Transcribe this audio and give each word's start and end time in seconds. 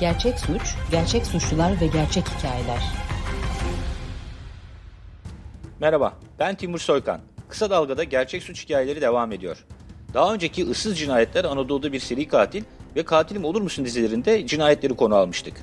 Gerçek 0.00 0.38
suç, 0.38 0.62
gerçek 0.90 1.26
suçlular 1.26 1.80
ve 1.80 1.86
gerçek 1.86 2.24
hikayeler. 2.28 2.82
Merhaba, 5.80 6.16
ben 6.38 6.54
Timur 6.54 6.78
Soykan. 6.78 7.20
Kısa 7.48 7.70
Dalga'da 7.70 8.04
gerçek 8.04 8.42
suç 8.42 8.64
hikayeleri 8.64 9.00
devam 9.00 9.32
ediyor. 9.32 9.64
Daha 10.14 10.34
önceki 10.34 10.70
ıssız 10.70 10.98
cinayetler 10.98 11.44
Anadolu'da 11.44 11.92
bir 11.92 12.00
seri 12.00 12.28
katil 12.28 12.64
ve 12.96 13.02
Katilim 13.02 13.44
Olur 13.44 13.60
Musun 13.60 13.84
dizilerinde 13.84 14.46
cinayetleri 14.46 14.96
konu 14.96 15.14
almıştık. 15.14 15.54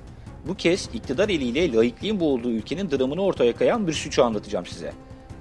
Bu 0.48 0.56
kez 0.56 0.90
iktidar 0.94 1.30
eliyle 1.30 1.74
laikliğin 1.74 2.20
boğulduğu 2.20 2.52
ülkenin 2.52 2.92
dramını 2.92 3.22
ortaya 3.22 3.56
kayan 3.56 3.88
bir 3.88 3.94
suçu 3.94 4.24
anlatacağım 4.24 4.66
size. 4.66 4.94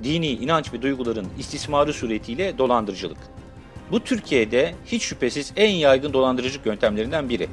Dini, 0.02 0.30
inanç 0.30 0.72
ve 0.72 0.82
duyguların 0.82 1.26
istismarı 1.38 1.92
suretiyle 1.92 2.58
dolandırıcılık. 2.58 3.18
Bu 3.92 4.04
Türkiye'de 4.04 4.74
hiç 4.86 5.02
şüphesiz 5.02 5.52
en 5.56 5.70
yaygın 5.70 6.12
dolandırıcılık 6.12 6.66
yöntemlerinden 6.66 7.28
biri. 7.28 7.48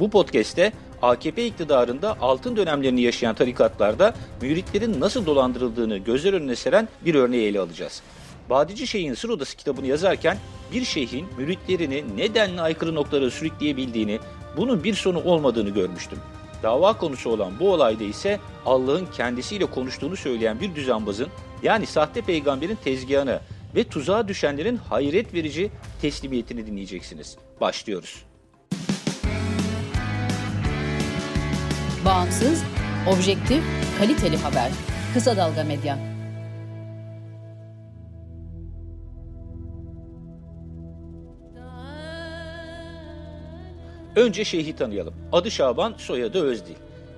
Bu 0.00 0.10
podcast'te 0.10 0.72
AKP 1.02 1.46
iktidarında 1.46 2.16
altın 2.20 2.56
dönemlerini 2.56 3.00
yaşayan 3.00 3.34
tarikatlarda 3.34 4.14
müritlerin 4.42 5.00
nasıl 5.00 5.26
dolandırıldığını 5.26 5.98
gözler 5.98 6.32
önüne 6.32 6.56
seren 6.56 6.88
bir 7.04 7.14
örneği 7.14 7.48
ele 7.48 7.60
alacağız. 7.60 8.02
Badici 8.50 8.86
Şeyh'in 8.86 9.14
Sır 9.14 9.28
Odası 9.28 9.56
kitabını 9.56 9.86
yazarken 9.86 10.38
bir 10.72 10.84
şeyhin 10.84 11.26
müritlerini 11.38 12.16
nedenle 12.16 12.60
aykırı 12.60 12.94
noktalara 12.94 13.30
sürükleyebildiğini, 13.30 14.18
bunun 14.56 14.84
bir 14.84 14.94
sonu 14.94 15.24
olmadığını 15.24 15.70
görmüştüm. 15.70 16.18
Dava 16.62 16.98
konusu 16.98 17.30
olan 17.30 17.52
bu 17.60 17.72
olayda 17.72 18.04
ise 18.04 18.40
Allah'ın 18.66 19.06
kendisiyle 19.06 19.66
konuştuğunu 19.66 20.16
söyleyen 20.16 20.60
bir 20.60 20.74
düzenbazın 20.74 21.28
yani 21.62 21.86
sahte 21.86 22.20
peygamberin 22.20 22.78
tezgahını 22.84 23.40
ve 23.74 23.84
tuzağa 23.84 24.28
düşenlerin 24.28 24.76
hayret 24.76 25.34
verici 25.34 25.70
teslimiyetini 26.00 26.66
dinleyeceksiniz. 26.66 27.36
Başlıyoruz. 27.60 28.29
Bağımsız, 32.04 32.64
objektif, 33.08 33.62
kaliteli 33.98 34.36
haber. 34.36 34.70
Kısa 35.14 35.36
Dalga 35.36 35.64
Medya. 35.64 35.98
Önce 44.16 44.44
şeyhi 44.44 44.76
tanıyalım. 44.76 45.14
Adı 45.32 45.50
Şaban, 45.50 45.94
soyadı 45.98 46.42
Özdil. 46.42 46.74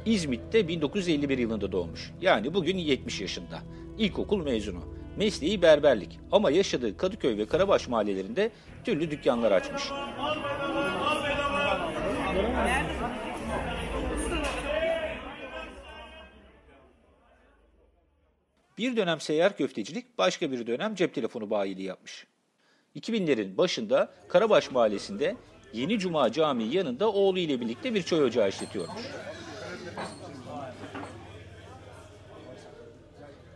İzmit'te 0.07 0.69
1951 0.69 1.39
yılında 1.39 1.73
doğmuş. 1.73 2.13
Yani 2.21 2.55
bugün 2.55 2.77
70 2.79 3.21
yaşında. 3.21 3.59
İlkokul 3.99 4.45
mezunu. 4.45 4.81
Mesleği 5.17 5.63
berberlik 5.63 6.21
ama 6.33 6.51
yaşadığı 6.51 6.97
Kadıköy 6.97 7.39
ve 7.39 7.47
Karabaş 7.47 7.89
mahallelerinde 7.89 8.51
türlü 8.85 9.11
dükkanlar 9.11 9.53
açmış. 9.53 9.83
Bir 18.79 18.97
dönem 18.97 19.21
seyyar 19.21 19.57
köftecilik, 19.57 20.19
başka 20.19 20.53
bir 20.53 20.67
dönem 20.67 20.95
cep 20.95 21.15
telefonu 21.15 21.51
bayiliği 21.51 21.87
yapmış. 21.87 22.27
2000'lerin 22.97 23.57
başında 23.57 24.15
Karabaş 24.29 24.71
Mahallesi'nde 24.71 25.37
Yeni 25.73 25.99
Cuma 25.99 26.33
Camii 26.33 26.75
yanında 26.75 27.13
oğlu 27.13 27.39
ile 27.39 27.61
birlikte 27.61 27.95
bir 27.95 28.03
çay 28.03 28.23
ocağı 28.23 28.49
işletiyormuş. 28.49 29.03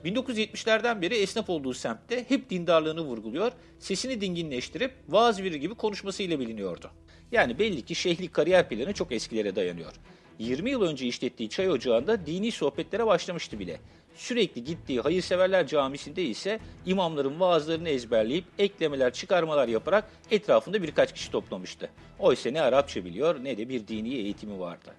1970'lerden 0.05 1.03
beri 1.03 1.15
esnaf 1.15 1.51
olduğu 1.51 1.75
semtte 1.75 2.25
hep 2.29 2.51
dindarlığını 2.51 3.01
vurguluyor, 3.01 3.53
sesini 3.79 4.21
dinginleştirip 4.21 4.93
vaaz 5.09 5.43
verir 5.43 5.55
gibi 5.55 5.75
konuşmasıyla 5.75 6.41
biliniyordu. 6.41 6.91
Yani 7.33 7.59
belli 7.59 7.83
ki 7.83 7.95
şeyhlik 7.95 8.33
kariyer 8.33 8.69
planı 8.69 8.93
çok 8.93 9.13
eskilere 9.13 9.57
dayanıyor. 9.57 9.93
20 10.39 10.71
yıl 10.71 10.83
önce 10.83 11.07
işlettiği 11.07 11.49
çay 11.49 11.71
ocağında 11.71 12.27
dini 12.27 12.53
sohbetlere 12.53 13.07
başlamıştı 13.07 13.59
bile. 13.59 13.81
Sürekli 14.17 14.65
gittiği 14.65 15.01
Hayırseverler 15.01 15.67
Camisi'nde 15.67 16.23
ise 16.23 16.59
imamların 16.87 17.41
vaazlarını 17.41 17.89
ezberleyip 17.89 18.45
eklemeler, 18.59 19.13
çıkarmalar 19.13 19.69
yaparak 19.69 20.05
etrafında 20.31 20.83
birkaç 20.83 21.13
kişi 21.15 21.31
toplamıştı. 21.31 21.91
Oysa 22.19 22.51
ne 22.51 22.61
Arapça 22.61 23.05
biliyor 23.05 23.45
ne 23.45 23.59
de 23.59 23.69
bir 23.69 23.89
dini 23.89 24.15
eğitimi 24.15 24.61
vardı. 24.61 24.91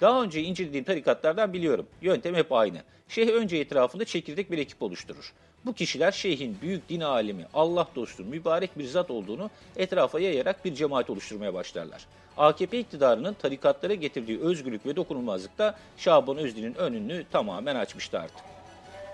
Daha 0.00 0.22
önce 0.22 0.42
incelediğim 0.42 0.84
tarikatlardan 0.84 1.52
biliyorum. 1.52 1.86
Yöntem 2.02 2.34
hep 2.34 2.52
aynı. 2.52 2.78
Şeyh 3.08 3.28
önce 3.28 3.56
etrafında 3.56 4.04
çekirdek 4.04 4.50
bir 4.50 4.58
ekip 4.58 4.82
oluşturur. 4.82 5.32
Bu 5.66 5.74
kişiler 5.74 6.12
şeyhin 6.12 6.58
büyük 6.62 6.88
din 6.88 7.00
alemi, 7.00 7.46
Allah 7.54 7.88
dostu, 7.94 8.24
mübarek 8.24 8.78
bir 8.78 8.84
zat 8.84 9.10
olduğunu 9.10 9.50
etrafa 9.76 10.20
yayarak 10.20 10.64
bir 10.64 10.74
cemaat 10.74 11.10
oluşturmaya 11.10 11.54
başlarlar. 11.54 12.06
AKP 12.36 12.78
iktidarının 12.78 13.34
tarikatlara 13.34 13.94
getirdiği 13.94 14.40
özgürlük 14.40 14.86
ve 14.86 14.96
dokunulmazlık 14.96 15.58
da 15.58 15.78
Şaban 15.96 16.36
Özdil'in 16.36 16.74
önünü 16.74 17.24
tamamen 17.32 17.76
açmıştı 17.76 18.18
artık. 18.18 18.61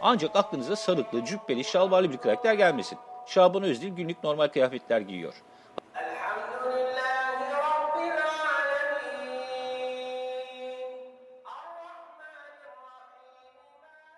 Ancak 0.01 0.37
aklınıza 0.37 0.77
sarıklı, 0.77 1.25
cübbeli, 1.25 1.65
şalvarlı 1.65 2.13
bir 2.13 2.17
karakter 2.17 2.55
gelmesin. 2.55 2.99
Şaban 3.27 3.63
Özdil 3.63 3.89
günlük 3.89 4.25
normal 4.25 4.49
kıyafetler 4.49 5.01
giyiyor. 5.01 5.35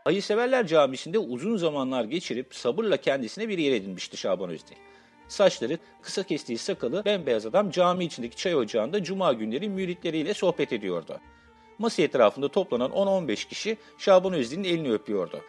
Hayırseverler 0.04 0.66
Camisi'nde 0.66 1.18
uzun 1.18 1.56
zamanlar 1.56 2.04
geçirip 2.04 2.54
sabırla 2.54 2.96
kendisine 2.96 3.48
bir 3.48 3.58
yer 3.58 3.72
edinmişti 3.72 4.16
Şaban 4.16 4.50
Özdil. 4.50 4.76
Saçları 5.28 5.78
kısa 6.02 6.22
kestiği 6.22 6.58
sakalı 6.58 7.04
bembeyaz 7.04 7.46
adam 7.46 7.70
cami 7.70 8.04
içindeki 8.04 8.36
çay 8.36 8.54
ocağında 8.54 9.04
cuma 9.04 9.32
günleri 9.32 9.68
müritleriyle 9.68 10.34
sohbet 10.34 10.72
ediyordu. 10.72 11.20
Masa 11.78 12.02
etrafında 12.02 12.48
toplanan 12.48 12.90
10-15 12.90 13.48
kişi 13.48 13.76
Şaban 13.98 14.32
Özdil'in 14.32 14.64
elini 14.64 14.92
öpüyordu. 14.92 15.40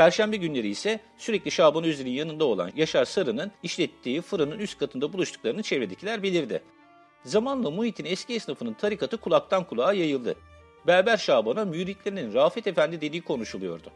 Perşembe 0.00 0.36
günleri 0.36 0.68
ise 0.68 1.00
sürekli 1.18 1.50
Şaban 1.50 1.84
Özdil'in 1.84 2.10
yanında 2.10 2.44
olan 2.44 2.70
Yaşar 2.76 3.04
Sarı'nın 3.04 3.52
işlettiği 3.62 4.20
fırının 4.20 4.58
üst 4.58 4.78
katında 4.78 5.12
buluştuklarını 5.12 5.62
çevredekiler 5.62 6.22
bilirdi. 6.22 6.62
Zamanla 7.24 7.70
Muhit'in 7.70 8.04
eski 8.04 8.34
esnafının 8.34 8.72
tarikatı 8.72 9.16
kulaktan 9.16 9.64
kulağa 9.64 9.92
yayıldı. 9.92 10.34
Berber 10.86 11.16
Şaban'a 11.16 11.64
müritlerinin 11.64 12.34
Rafet 12.34 12.66
Efendi 12.66 13.00
dediği 13.00 13.22
konuşuluyordu. 13.22 13.90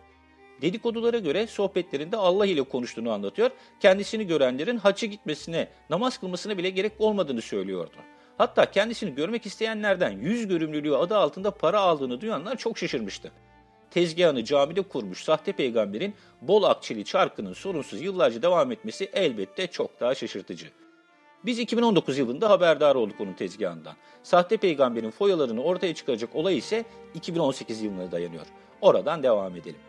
Dedikodulara 0.62 1.18
göre 1.18 1.46
sohbetlerinde 1.46 2.16
Allah 2.16 2.46
ile 2.46 2.62
konuştuğunu 2.62 3.12
anlatıyor, 3.12 3.50
kendisini 3.80 4.26
görenlerin 4.26 4.76
hacca 4.76 5.08
gitmesine, 5.08 5.68
namaz 5.90 6.18
kılmasına 6.18 6.58
bile 6.58 6.70
gerek 6.70 6.92
olmadığını 6.98 7.42
söylüyordu. 7.42 7.96
Hatta 8.38 8.70
kendisini 8.70 9.14
görmek 9.14 9.46
isteyenlerden 9.46 10.10
yüz 10.10 10.48
görümlülüğü 10.48 10.96
adı 10.96 11.16
altında 11.16 11.50
para 11.50 11.80
aldığını 11.80 12.20
duyanlar 12.20 12.56
çok 12.56 12.78
şaşırmıştı. 12.78 13.32
Tezgahını 13.94 14.44
camide 14.44 14.82
kurmuş 14.82 15.24
sahte 15.24 15.52
peygamberin 15.52 16.14
bol 16.42 16.62
akçeli 16.62 17.04
çarkının 17.04 17.52
sorunsuz 17.52 18.02
yıllarca 18.02 18.42
devam 18.42 18.72
etmesi 18.72 19.10
elbette 19.12 19.66
çok 19.66 20.00
daha 20.00 20.14
şaşırtıcı. 20.14 20.66
Biz 21.44 21.58
2019 21.58 22.18
yılında 22.18 22.50
haberdar 22.50 22.94
olduk 22.94 23.20
onun 23.20 23.32
tezgahından. 23.32 23.94
Sahte 24.22 24.56
peygamberin 24.56 25.10
foyalarını 25.10 25.62
ortaya 25.62 25.94
çıkaracak 25.94 26.34
olay 26.34 26.58
ise 26.58 26.84
2018 27.14 27.82
yılına 27.82 28.12
dayanıyor. 28.12 28.46
Oradan 28.80 29.22
devam 29.22 29.56
edelim. 29.56 29.80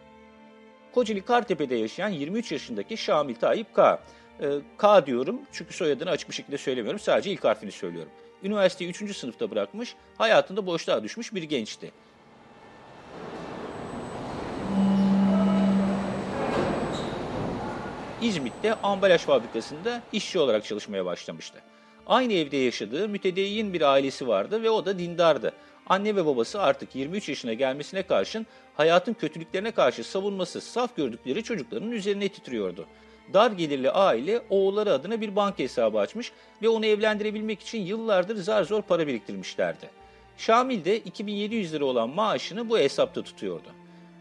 Kocaeli 0.93 1.21
Kartepe'de 1.21 1.75
yaşayan 1.75 2.09
23 2.09 2.51
yaşındaki 2.51 2.97
Şamil 2.97 3.35
Tayyip 3.35 3.75
K. 3.75 4.03
Ee, 4.41 4.47
K 4.77 5.05
diyorum 5.05 5.41
çünkü 5.51 5.73
soyadını 5.73 6.09
açık 6.09 6.29
bir 6.29 6.35
şekilde 6.35 6.57
söylemiyorum. 6.57 6.99
Sadece 6.99 7.31
ilk 7.31 7.43
harfini 7.43 7.71
söylüyorum. 7.71 8.11
Üniversiteyi 8.43 8.89
3. 8.89 9.17
sınıfta 9.17 9.51
bırakmış, 9.51 9.95
hayatında 10.17 10.65
boşluğa 10.65 11.03
düşmüş 11.03 11.33
bir 11.33 11.43
gençti. 11.43 11.91
İzmit'te 18.25 18.73
ambalaj 18.73 19.21
fabrikasında 19.21 20.01
işçi 20.13 20.39
olarak 20.39 20.65
çalışmaya 20.65 21.05
başlamıştı. 21.05 21.61
Aynı 22.07 22.33
evde 22.33 22.57
yaşadığı 22.57 23.09
mütedeyyin 23.09 23.73
bir 23.73 23.81
ailesi 23.81 24.27
vardı 24.27 24.63
ve 24.63 24.69
o 24.69 24.85
da 24.85 24.99
dindardı. 24.99 25.53
Anne 25.87 26.15
ve 26.15 26.25
babası 26.25 26.61
artık 26.61 26.95
23 26.95 27.29
yaşına 27.29 27.53
gelmesine 27.53 28.03
karşın 28.03 28.45
hayatın 28.73 29.13
kötülüklerine 29.13 29.71
karşı 29.71 30.03
savunması 30.03 30.61
saf 30.61 30.95
gördükleri 30.95 31.43
çocukların 31.43 31.91
üzerine 31.91 32.29
titriyordu. 32.29 32.85
Dar 33.33 33.51
gelirli 33.51 33.91
aile 33.91 34.41
oğulları 34.49 34.93
adına 34.93 35.21
bir 35.21 35.35
banka 35.35 35.63
hesabı 35.63 35.99
açmış 35.99 36.31
ve 36.61 36.69
onu 36.69 36.85
evlendirebilmek 36.85 37.61
için 37.61 37.81
yıllardır 37.81 38.35
zar 38.35 38.63
zor 38.63 38.81
para 38.81 39.07
biriktirmişlerdi. 39.07 39.89
Şamil 40.37 40.85
de 40.85 40.99
2700 40.99 41.73
lira 41.73 41.85
olan 41.85 42.09
maaşını 42.09 42.69
bu 42.69 42.79
hesapta 42.79 43.21
tutuyordu. 43.21 43.67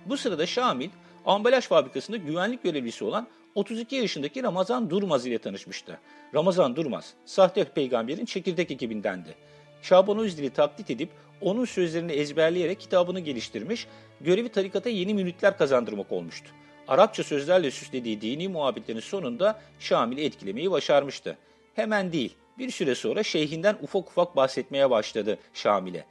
Bu 0.07 0.17
sırada 0.17 0.47
Şamil, 0.47 0.91
ambalaj 1.27 1.65
fabrikasında 1.65 2.17
güvenlik 2.17 2.63
görevlisi 2.63 3.05
olan 3.05 3.29
32 3.55 3.97
yaşındaki 3.97 4.43
Ramazan 4.43 4.91
Durmaz 4.91 5.27
ile 5.27 5.39
tanışmıştı. 5.39 5.99
Ramazan 6.35 6.77
Durmaz, 6.77 7.15
sahte 7.25 7.65
peygamberin 7.65 8.25
çekirdek 8.25 8.71
ekibindendi. 8.71 9.35
Şaban 9.83 10.19
Özdil'i 10.19 10.51
taklit 10.51 10.91
edip 10.91 11.11
onun 11.41 11.65
sözlerini 11.65 12.13
ezberleyerek 12.13 12.81
kitabını 12.81 13.21
geliştirmiş, 13.21 13.87
görevi 14.21 14.49
tarikata 14.49 14.89
yeni 14.89 15.15
münitler 15.15 15.59
kazandırmak 15.59 16.13
olmuştu. 16.13 16.51
Arapça 16.89 17.25
sözlerle 17.25 17.71
süslediği 17.71 18.21
dini 18.21 18.49
muhabbetlerin 18.49 19.01
sonunda 19.01 19.61
Şamil'i 19.79 20.25
etkilemeyi 20.25 20.71
başarmıştı. 20.71 21.39
Hemen 21.75 22.13
değil, 22.13 22.35
bir 22.59 22.71
süre 22.71 22.95
sonra 22.95 23.23
şeyhinden 23.23 23.77
ufak 23.83 24.09
ufak 24.09 24.37
bahsetmeye 24.37 24.91
başladı 24.91 25.39
Şamil'e. 25.53 26.05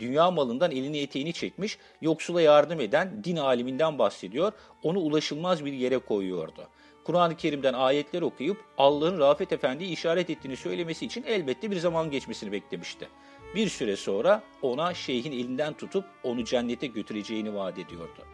Dünya 0.00 0.30
malından 0.30 0.70
elini 0.70 0.98
eteğini 0.98 1.32
çekmiş, 1.32 1.78
yoksula 2.00 2.40
yardım 2.40 2.80
eden 2.80 3.24
din 3.24 3.36
aliminden 3.36 3.98
bahsediyor, 3.98 4.52
onu 4.82 4.98
ulaşılmaz 4.98 5.64
bir 5.64 5.72
yere 5.72 5.98
koyuyordu. 5.98 6.68
Kur'an-ı 7.04 7.36
Kerim'den 7.36 7.72
ayetler 7.72 8.22
okuyup 8.22 8.64
Allah'ın 8.78 9.18
Rafet 9.18 9.52
Efendi'yi 9.52 9.90
işaret 9.90 10.30
ettiğini 10.30 10.56
söylemesi 10.56 11.06
için 11.06 11.24
elbette 11.26 11.70
bir 11.70 11.76
zaman 11.76 12.10
geçmesini 12.10 12.52
beklemişti. 12.52 13.08
Bir 13.54 13.68
süre 13.68 13.96
sonra 13.96 14.42
ona 14.62 14.94
şeyhin 14.94 15.32
elinden 15.32 15.72
tutup 15.72 16.04
onu 16.24 16.44
cennete 16.44 16.86
götüreceğini 16.86 17.54
vaat 17.54 17.78
ediyordu. 17.78 18.24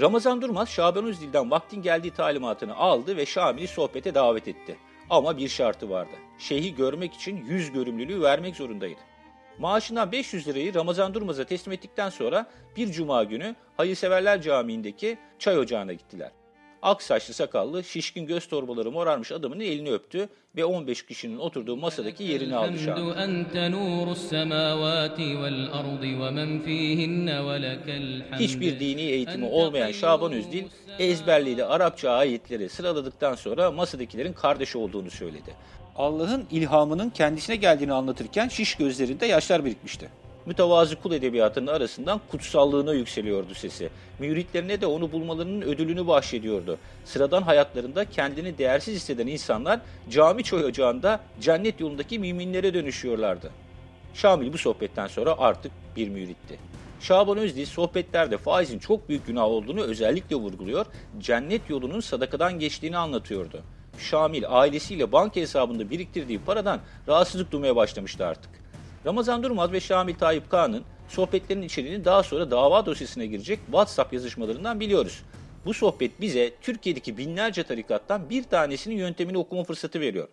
Ramazan 0.00 0.42
Durmaz 0.42 0.68
Şaban 0.68 1.04
Özdil'den 1.04 1.50
vaktin 1.50 1.82
geldiği 1.82 2.10
talimatını 2.10 2.76
aldı 2.76 3.16
ve 3.16 3.26
Şamil'i 3.26 3.68
sohbete 3.68 4.14
davet 4.14 4.48
etti. 4.48 4.76
Ama 5.10 5.38
bir 5.38 5.48
şartı 5.48 5.90
vardı. 5.90 6.16
Şeyhi 6.38 6.74
görmek 6.74 7.14
için 7.14 7.36
yüz 7.36 7.72
görümlülüğü 7.72 8.22
vermek 8.22 8.56
zorundaydı. 8.56 9.00
Maaşından 9.58 10.12
500 10.12 10.48
lirayı 10.48 10.74
Ramazan 10.74 11.14
Durmaz'a 11.14 11.44
teslim 11.44 11.72
ettikten 11.72 12.10
sonra 12.10 12.46
bir 12.76 12.92
cuma 12.92 13.24
günü 13.24 13.54
Hayırseverler 13.76 14.42
Camii'ndeki 14.42 15.18
çay 15.38 15.58
ocağına 15.58 15.92
gittiler. 15.92 16.30
Ak 16.86 17.02
saçlı 17.02 17.34
sakallı, 17.34 17.84
şişkin 17.84 18.26
göz 18.26 18.48
torbaları 18.48 18.90
morarmış 18.90 19.32
adamın 19.32 19.60
elini 19.60 19.90
öptü 19.92 20.28
ve 20.56 20.64
15 20.64 21.06
kişinin 21.06 21.38
oturduğu 21.38 21.76
masadaki 21.76 22.24
yerini 22.24 22.56
aldı 22.56 22.78
Şamil. 22.78 23.02
Hiçbir 28.38 28.80
dini 28.80 29.00
eğitimi 29.00 29.46
olmayan 29.46 29.92
Şaban 29.92 30.32
Özdil 30.32 30.64
ezberliyle 30.98 31.64
Arapça 31.64 32.10
ayetleri 32.10 32.68
sıraladıktan 32.68 33.34
sonra 33.34 33.70
masadakilerin 33.70 34.32
kardeş 34.32 34.76
olduğunu 34.76 35.10
söyledi. 35.10 35.54
Allah'ın 35.96 36.44
ilhamının 36.50 37.10
kendisine 37.10 37.56
geldiğini 37.56 37.92
anlatırken 37.92 38.48
şiş 38.48 38.74
gözlerinde 38.74 39.26
yaşlar 39.26 39.64
birikmişti 39.64 40.10
mütevazı 40.46 40.96
kul 40.96 41.12
edebiyatının 41.12 41.66
arasından 41.66 42.20
kutsallığına 42.30 42.94
yükseliyordu 42.94 43.54
sesi. 43.54 43.90
Müritlerine 44.18 44.80
de 44.80 44.86
onu 44.86 45.12
bulmalarının 45.12 45.62
ödülünü 45.62 46.06
bahşediyordu. 46.06 46.78
Sıradan 47.04 47.42
hayatlarında 47.42 48.04
kendini 48.04 48.58
değersiz 48.58 48.94
hisseden 48.94 49.26
insanlar 49.26 49.80
cami 50.10 50.44
çay 50.44 50.64
ocağında 50.64 51.20
cennet 51.40 51.80
yolundaki 51.80 52.18
müminlere 52.18 52.74
dönüşüyorlardı. 52.74 53.50
Şamil 54.14 54.52
bu 54.52 54.58
sohbetten 54.58 55.06
sonra 55.06 55.34
artık 55.38 55.72
bir 55.96 56.08
müritti. 56.08 56.58
Şaban 57.00 57.38
Özdil 57.38 57.66
sohbetlerde 57.66 58.38
faizin 58.38 58.78
çok 58.78 59.08
büyük 59.08 59.26
günah 59.26 59.44
olduğunu 59.44 59.82
özellikle 59.82 60.36
vurguluyor, 60.36 60.86
cennet 61.18 61.70
yolunun 61.70 62.00
sadakadan 62.00 62.58
geçtiğini 62.58 62.96
anlatıyordu. 62.96 63.62
Şamil 63.98 64.44
ailesiyle 64.48 65.12
banka 65.12 65.40
hesabında 65.40 65.90
biriktirdiği 65.90 66.38
paradan 66.38 66.80
rahatsızlık 67.08 67.52
duymaya 67.52 67.76
başlamıştı 67.76 68.26
artık. 68.26 68.50
Ramazan 69.06 69.42
Durmaz 69.42 69.72
ve 69.72 69.80
Şamil 69.80 70.14
Tayyip 70.14 70.50
Kağan'ın 70.50 70.84
sohbetlerinin 71.08 71.66
içeriğini 71.66 72.04
daha 72.04 72.22
sonra 72.22 72.50
dava 72.50 72.86
dosyasına 72.86 73.24
girecek 73.24 73.58
WhatsApp 73.66 74.12
yazışmalarından 74.12 74.80
biliyoruz. 74.80 75.22
Bu 75.66 75.74
sohbet 75.74 76.20
bize 76.20 76.52
Türkiye'deki 76.60 77.18
binlerce 77.18 77.62
tarikattan 77.62 78.30
bir 78.30 78.42
tanesinin 78.42 78.96
yöntemini 78.96 79.38
okuma 79.38 79.64
fırsatı 79.64 80.00
veriyor. 80.00 80.28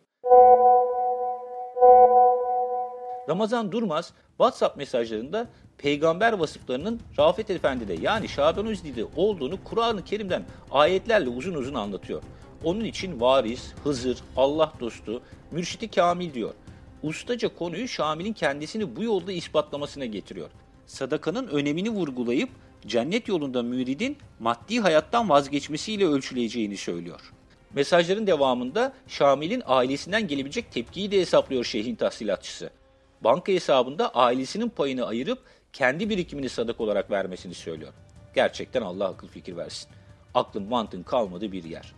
Ramazan 3.30 3.72
Durmaz 3.72 4.14
WhatsApp 4.28 4.78
mesajlarında 4.78 5.48
peygamber 5.78 6.34
vasıflarının 6.34 7.00
Rafet 7.20 7.50
Efendi'de 7.50 7.94
yani 8.02 8.30
Şaban 8.30 8.68
Özdi'de 8.68 9.06
olduğunu 9.16 9.64
Kur'an-ı 9.64 10.04
Kerim'den 10.04 10.44
ayetlerle 10.72 11.30
uzun 11.30 11.54
uzun 11.54 11.74
anlatıyor. 11.74 12.22
Onun 12.64 12.84
için 12.84 13.22
varis, 13.22 13.74
Hızır, 13.84 14.18
Allah 14.38 14.74
dostu, 14.80 15.22
mürşidi 15.52 15.88
kamil 15.92 16.34
diyor 16.34 16.54
ustaca 17.04 17.56
konuyu 17.56 17.88
Şamil'in 17.88 18.34
kendisini 18.34 18.96
bu 18.96 19.04
yolda 19.04 19.32
ispatlamasına 19.32 20.06
getiriyor. 20.06 20.50
Sadakanın 20.88 21.48
önemini 21.48 21.90
vurgulayıp 21.90 22.50
cennet 22.88 23.28
yolunda 23.28 23.64
müridin 23.64 24.18
maddi 24.40 24.80
hayattan 24.80 25.30
vazgeçmesiyle 25.30 26.06
ölçüleceğini 26.06 26.78
söylüyor. 26.78 27.34
Mesajların 27.74 28.28
devamında 28.28 28.94
Şamil'in 29.08 29.64
ailesinden 29.66 30.28
gelebilecek 30.28 30.72
tepkiyi 30.72 31.12
de 31.12 31.20
hesaplıyor 31.20 31.64
şeyhin 31.64 31.96
tahsilatçısı. 31.96 32.70
Banka 33.22 33.52
hesabında 33.52 34.16
ailesinin 34.16 34.70
payını 34.70 35.06
ayırıp 35.06 35.40
kendi 35.74 36.10
birikimini 36.10 36.50
sadak 36.50 36.82
olarak 36.82 37.12
vermesini 37.12 37.54
söylüyor. 37.54 37.94
Gerçekten 38.36 38.82
Allah 38.82 39.08
akıl 39.08 39.28
fikir 39.28 39.58
versin. 39.58 39.90
Aklın 40.34 40.70
mantığın 40.70 41.04
kalmadığı 41.04 41.52
bir 41.52 41.64
yer. 41.64 41.94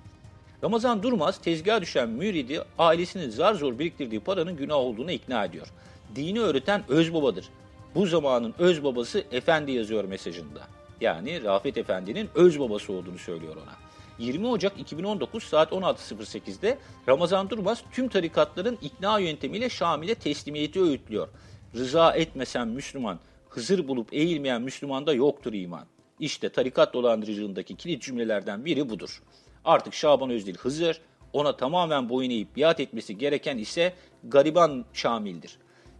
Ramazan 0.65 1.03
Durmaz 1.03 1.37
tezgaha 1.37 1.81
düşen 1.81 2.09
müridi 2.09 2.61
ailesinin 2.79 3.29
zar 3.29 3.53
zor 3.53 3.79
biriktirdiği 3.79 4.19
paranın 4.19 4.55
günah 4.57 4.75
olduğunu 4.75 5.11
ikna 5.11 5.45
ediyor. 5.45 5.67
Dini 6.15 6.41
öğreten 6.41 6.83
öz 6.89 7.13
babadır. 7.13 7.49
Bu 7.95 8.05
zamanın 8.05 8.53
öz 8.59 8.83
babası 8.83 9.23
efendi 9.31 9.71
yazıyor 9.71 10.03
mesajında. 10.03 10.67
Yani 11.01 11.43
Rafet 11.43 11.77
Efendi'nin 11.77 12.29
öz 12.35 12.59
babası 12.59 12.93
olduğunu 12.93 13.17
söylüyor 13.17 13.55
ona. 13.55 13.73
20 14.19 14.47
Ocak 14.47 14.79
2019 14.79 15.43
saat 15.43 15.71
16.08'de 15.71 16.77
Ramazan 17.09 17.49
Durmaz 17.49 17.83
tüm 17.91 18.07
tarikatların 18.07 18.77
ikna 18.81 19.19
yöntemiyle 19.19 19.69
Şamil'e 19.69 20.15
teslimiyeti 20.15 20.81
öğütlüyor. 20.81 21.27
Rıza 21.75 22.11
etmesen 22.11 22.67
Müslüman, 22.67 23.19
Hızır 23.49 23.87
bulup 23.87 24.13
eğilmeyen 24.13 24.61
Müslümanda 24.61 25.13
yoktur 25.13 25.53
iman. 25.53 25.85
İşte 26.19 26.49
tarikat 26.49 26.93
dolandırıcılığındaki 26.93 27.75
kilit 27.75 28.01
cümlelerden 28.01 28.65
biri 28.65 28.89
budur. 28.89 29.21
Artık 29.65 29.93
Şaban 29.93 30.29
Özdil 30.29 30.57
Hızır, 30.57 31.01
ona 31.33 31.57
tamamen 31.57 32.09
boyun 32.09 32.29
eğip 32.29 32.57
biat 32.57 32.79
etmesi 32.79 33.17
gereken 33.17 33.57
ise 33.57 33.93
gariban 34.23 34.85
Şamil'dir. 34.93 35.57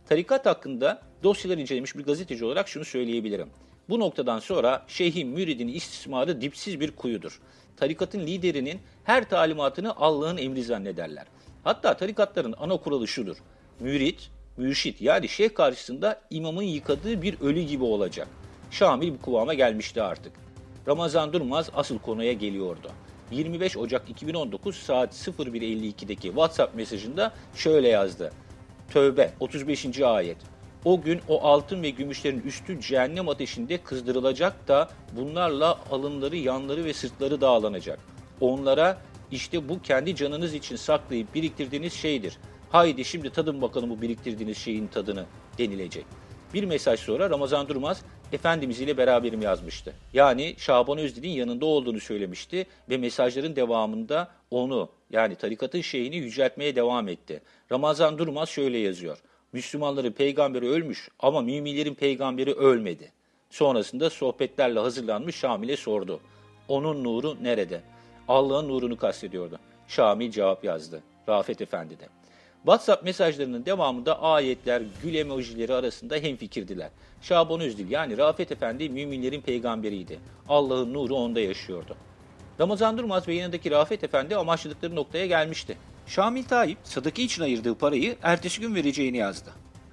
Tarikat 0.10 0.46
hakkında 0.46 1.02
dosyalar 1.24 1.58
incelemiş 1.58 1.96
bir 1.96 2.04
gazeteci 2.04 2.46
olarak 2.46 2.68
şunu 2.68 2.86
söyleyebilirim. 2.86 3.50
Bu 3.90 4.00
noktadan 4.00 4.40
sonra 4.40 4.86
şeyhin 4.88 5.28
müridini 5.28 5.72
istismarı 5.72 6.42
dipsiz 6.42 6.80
bir 6.80 6.92
kuyudur. 6.92 7.42
Tarikatın 7.78 8.20
liderinin 8.20 8.80
her 9.04 9.30
talimatını 9.30 9.96
Allah'ın 9.96 10.38
emri 10.38 10.64
zannederler. 10.64 11.26
Hatta 11.64 11.98
tarikatların 11.98 12.56
ana 12.58 12.78
kuralı 12.78 13.08
şudur. 13.08 13.38
Mürit, 13.80 14.32
mürşit 14.58 15.02
yani 15.02 15.28
şeyh 15.28 15.54
karşısında 15.54 16.22
imamın 16.30 16.64
yıkadığı 16.64 17.22
bir 17.22 17.42
ölü 17.42 17.62
gibi 17.62 17.84
olacak. 17.84 18.28
Şamil 18.72 19.14
bu 19.14 19.22
kıvama 19.22 19.54
gelmişti 19.54 20.02
artık. 20.02 20.34
Ramazan 20.88 21.34
Durmaz 21.34 21.70
asıl 21.76 22.00
konuya 22.00 22.34
geliyordu. 22.34 22.92
25 23.31 23.77
Ocak 23.77 24.10
2019 24.10 24.75
saat 24.75 25.13
01.52'deki 25.13 26.27
WhatsApp 26.27 26.75
mesajında 26.75 27.33
şöyle 27.56 27.88
yazdı. 27.88 28.31
Tövbe 28.89 29.33
35. 29.39 30.01
ayet. 30.01 30.38
O 30.86 31.01
gün 31.01 31.22
o 31.27 31.44
altın 31.44 31.83
ve 31.83 31.89
gümüşlerin 31.89 32.42
üstü 32.42 32.80
cehennem 32.81 33.30
ateşinde 33.30 33.78
kızdırılacak 33.78 34.68
da 34.68 34.90
bunlarla 35.11 35.80
alınları, 35.92 36.35
yanları 36.35 36.85
ve 36.85 36.94
sırtları 36.94 37.42
dağlanacak. 37.42 38.00
Onlara 38.42 38.97
işte 39.31 39.69
bu 39.69 39.81
kendi 39.81 40.16
canınız 40.16 40.54
için 40.54 40.76
saklayıp 40.76 41.35
biriktirdiğiniz 41.35 41.94
şeydir. 41.94 42.38
Haydi 42.69 43.06
şimdi 43.06 43.30
tadın 43.30 43.61
bakalım 43.61 43.90
bu 43.90 44.02
biriktirdiğiniz 44.02 44.57
şeyin 44.57 44.88
tadını 44.88 45.26
denilecek. 45.57 46.06
Bir 46.54 46.64
mesaj 46.64 47.00
sonra 47.00 47.30
Ramazan 47.30 47.68
Durmaz 47.68 48.02
Efendimiz 48.34 48.82
ile 48.82 48.98
beraberim 48.98 49.42
yazmıştı. 49.42 49.94
Yani 50.14 50.56
Şaban 50.58 50.98
Özdil'in 50.98 51.30
yanında 51.30 51.66
olduğunu 51.66 52.00
söylemişti 52.00 52.66
ve 52.90 52.98
mesajların 52.98 53.56
devamında 53.56 54.32
onu 54.52 54.90
yani 55.12 55.36
tarikatın 55.36 55.82
şeyini 55.82 56.16
yüceltmeye 56.16 56.76
devam 56.76 57.08
etti. 57.08 57.42
Ramazan 57.72 58.18
Durmaz 58.18 58.50
şöyle 58.50 58.78
yazıyor. 58.78 59.18
Müslümanların 59.54 60.12
peygamberi 60.12 60.68
ölmüş 60.70 61.10
ama 61.20 61.42
müminlerin 61.42 61.94
peygamberi 61.94 62.54
ölmedi. 62.54 63.12
Sonrasında 63.50 64.10
sohbetlerle 64.10 64.80
hazırlanmış 64.80 65.36
Şamil'e 65.36 65.78
sordu. 65.78 66.20
Onun 66.68 67.04
nuru 67.04 67.44
nerede? 67.44 67.82
Allah'ın 68.28 68.70
nurunu 68.70 68.98
kastediyordu. 68.98 69.60
Şamil 69.88 70.32
cevap 70.32 70.64
yazdı. 70.64 71.04
Rafet 71.30 71.62
Efendi 71.62 72.00
de. 72.00 72.25
WhatsApp 72.66 73.04
mesajlarının 73.04 73.66
devamında 73.66 74.22
ayetler, 74.22 74.84
gül 75.04 75.16
emojileri 75.16 75.74
arasında 75.74 76.16
hemfikirdiler. 76.16 76.90
Şaban 77.22 77.62
Özdil 77.62 77.92
yani 77.92 78.18
Rafet 78.18 78.52
Efendi 78.52 78.90
müminlerin 78.90 79.42
peygamberiydi. 79.42 80.19
Allah'ın 80.50 80.94
nuru 80.94 81.16
onda 81.16 81.40
yaşıyordu. 81.40 81.95
Ramazan 82.60 82.98
Durmaz 82.98 83.28
ve 83.28 83.36
yanındaki 83.36 83.72
Rafet 83.72 84.04
Efendi 84.04 84.36
amaçladıkları 84.36 84.95
noktaya 84.95 85.26
gelmişti. 85.26 85.78
Şamil 86.07 86.44
Tayyip 86.44 86.78
sadaka 86.84 87.22
için 87.22 87.44
ayırdığı 87.44 87.76
parayı 87.76 88.16
ertesi 88.24 88.62
gün 88.62 88.76
vereceğini 88.76 89.18
yazdı. 89.18 89.50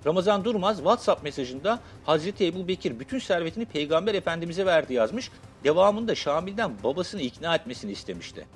Ramazan 0.06 0.44
Durmaz 0.44 0.76
WhatsApp 0.76 1.22
mesajında 1.22 1.78
Hazreti 2.04 2.46
Ebu 2.46 2.68
Bekir 2.68 3.00
bütün 3.00 3.18
servetini 3.18 3.64
Peygamber 3.64 4.14
Efendimiz'e 4.14 4.66
verdi 4.66 4.94
yazmış. 4.94 5.30
Devamında 5.64 6.14
Şamil'den 6.14 6.72
babasını 6.84 7.22
ikna 7.22 7.54
etmesini 7.54 7.92
istemişti. 7.92 8.46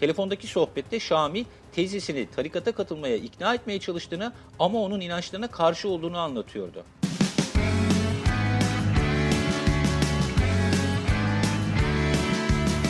Telefondaki 0.00 0.46
sohbette 0.46 1.00
Şami 1.00 1.46
teyzesini 1.72 2.28
tarikata 2.36 2.72
katılmaya 2.72 3.16
ikna 3.16 3.54
etmeye 3.54 3.80
çalıştığını 3.80 4.32
ama 4.58 4.78
onun 4.82 5.00
inançlarına 5.00 5.46
karşı 5.48 5.88
olduğunu 5.88 6.18
anlatıyordu. 6.18 6.84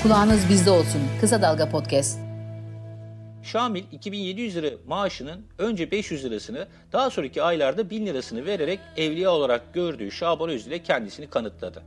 Kulağınız 0.02 0.48
bizde 0.48 0.70
olsun. 0.70 1.00
Kısa 1.20 1.42
Dalga 1.42 1.68
Podcast. 1.68 2.18
Şamil 3.42 3.84
2700 3.92 4.56
lira 4.56 4.70
maaşının 4.86 5.46
önce 5.58 5.90
500 5.90 6.24
lirasını 6.24 6.68
daha 6.92 7.10
sonraki 7.10 7.42
aylarda 7.42 7.90
1000 7.90 8.06
lirasını 8.06 8.46
vererek 8.46 8.80
evliya 8.96 9.30
olarak 9.30 9.74
gördüğü 9.74 10.10
Şaban 10.10 10.50
ile 10.50 10.82
kendisini 10.82 11.30
kanıtladı. 11.30 11.82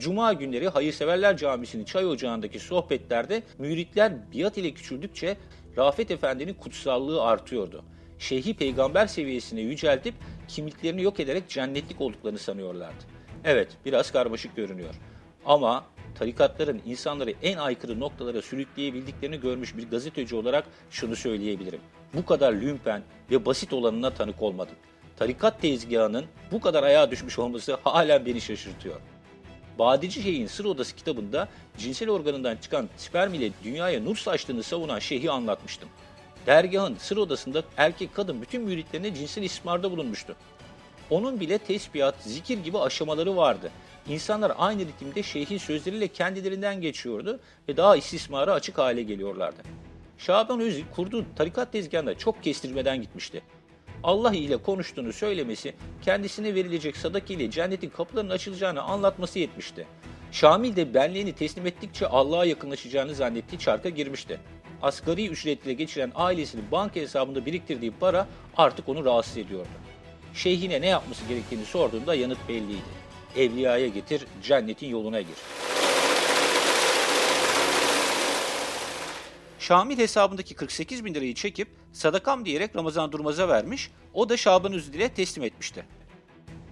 Cuma 0.00 0.32
günleri 0.32 0.68
Hayırseverler 0.68 1.36
Camisi'nin 1.36 1.84
çay 1.84 2.06
ocağındaki 2.06 2.58
sohbetlerde 2.58 3.42
müritler 3.58 4.12
biat 4.34 4.58
ile 4.58 4.70
küçüldükçe 4.70 5.36
Rafet 5.76 6.10
Efendi'nin 6.10 6.54
kutsallığı 6.54 7.22
artıyordu. 7.22 7.84
Şeyhi 8.18 8.54
peygamber 8.54 9.06
seviyesine 9.06 9.60
yüceltip 9.60 10.14
kimliklerini 10.48 11.02
yok 11.02 11.20
ederek 11.20 11.48
cennetlik 11.48 12.00
olduklarını 12.00 12.38
sanıyorlardı. 12.38 13.04
Evet, 13.44 13.68
biraz 13.84 14.12
karmaşık 14.12 14.56
görünüyor. 14.56 14.94
Ama 15.44 15.84
tarikatların 16.14 16.82
insanları 16.86 17.34
en 17.42 17.56
aykırı 17.56 18.00
noktalara 18.00 18.42
sürükleyebildiklerini 18.42 19.40
görmüş 19.40 19.76
bir 19.76 19.90
gazeteci 19.90 20.36
olarak 20.36 20.64
şunu 20.90 21.16
söyleyebilirim. 21.16 21.80
Bu 22.14 22.26
kadar 22.26 22.52
lümpen 22.52 23.02
ve 23.30 23.46
basit 23.46 23.72
olanına 23.72 24.10
tanık 24.10 24.42
olmadım. 24.42 24.74
Tarikat 25.16 25.62
tezgahının 25.62 26.24
bu 26.52 26.60
kadar 26.60 26.82
ayağa 26.82 27.10
düşmüş 27.10 27.38
olması 27.38 27.78
halen 27.84 28.26
beni 28.26 28.40
şaşırtıyor. 28.40 29.00
Badici 29.80 30.22
Şeyh'in 30.22 30.46
Sır 30.46 30.64
Odası 30.64 30.96
kitabında 30.96 31.48
cinsel 31.78 32.10
organından 32.10 32.56
çıkan 32.56 32.88
sperm 32.96 33.34
ile 33.34 33.50
dünyaya 33.64 34.00
nur 34.00 34.16
saçtığını 34.16 34.62
savunan 34.62 34.98
şeyhi 34.98 35.30
anlatmıştım. 35.30 35.88
Dergahın 36.46 36.96
Sır 36.98 37.16
Odası'nda 37.16 37.62
erkek 37.76 38.14
kadın 38.14 38.42
bütün 38.42 38.62
müritlerine 38.62 39.14
cinsel 39.14 39.42
ismarda 39.42 39.90
bulunmuştu. 39.90 40.36
Onun 41.10 41.40
bile 41.40 41.58
tesbihat, 41.58 42.14
zikir 42.22 42.58
gibi 42.58 42.78
aşamaları 42.78 43.36
vardı. 43.36 43.70
İnsanlar 44.08 44.52
aynı 44.58 44.82
ritimde 44.82 45.22
şeyhin 45.22 45.58
sözleriyle 45.58 46.08
kendilerinden 46.08 46.80
geçiyordu 46.80 47.40
ve 47.68 47.76
daha 47.76 47.96
istismara 47.96 48.52
açık 48.52 48.78
hale 48.78 49.02
geliyorlardı. 49.02 49.62
Şaban 50.18 50.60
Özil 50.60 50.84
kurduğu 50.94 51.24
tarikat 51.36 51.72
tezgahında 51.72 52.18
çok 52.18 52.42
kestirmeden 52.42 53.02
gitmişti. 53.02 53.42
Allah 54.04 54.32
ile 54.32 54.56
konuştuğunu 54.56 55.12
söylemesi, 55.12 55.74
kendisine 56.02 56.54
verilecek 56.54 56.96
sadaka 56.96 57.34
ile 57.34 57.50
cennetin 57.50 57.88
kapılarının 57.88 58.30
açılacağını 58.30 58.82
anlatması 58.82 59.38
yetmişti. 59.38 59.86
Şamil 60.32 60.76
de 60.76 60.94
benliğini 60.94 61.32
teslim 61.32 61.66
ettikçe 61.66 62.06
Allah'a 62.06 62.44
yakınlaşacağını 62.44 63.14
zannettiği 63.14 63.58
çarka 63.58 63.88
girmişti. 63.88 64.40
Asgari 64.82 65.28
ücretle 65.28 65.72
geçiren 65.72 66.12
ailesinin 66.14 66.64
banka 66.72 67.00
hesabında 67.00 67.46
biriktirdiği 67.46 67.90
para 67.90 68.26
artık 68.56 68.88
onu 68.88 69.04
rahatsız 69.04 69.36
ediyordu. 69.36 69.68
Şeyhine 70.34 70.80
ne 70.80 70.86
yapması 70.86 71.26
gerektiğini 71.28 71.64
sorduğunda 71.64 72.14
yanıt 72.14 72.48
belliydi. 72.48 73.00
Evliyaya 73.36 73.86
getir, 73.88 74.26
cennetin 74.42 74.88
yoluna 74.88 75.20
gir. 75.20 75.36
Şamil 79.60 79.98
hesabındaki 79.98 80.54
48 80.54 81.04
bin 81.04 81.14
lirayı 81.14 81.34
çekip 81.34 81.68
sadakam 81.92 82.44
diyerek 82.44 82.76
Ramazan 82.76 83.12
Durmaz'a 83.12 83.48
vermiş, 83.48 83.90
o 84.14 84.28
da 84.28 84.36
Şaban 84.36 84.72
Üzül'e 84.72 85.08
teslim 85.08 85.44
etmişti. 85.44 85.84